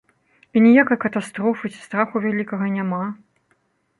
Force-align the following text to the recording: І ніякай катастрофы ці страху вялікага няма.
І 0.59 0.61
ніякай 0.67 0.97
катастрофы 1.03 1.69
ці 1.73 1.77
страху 1.87 2.15
вялікага 2.25 2.65
няма. 2.79 3.03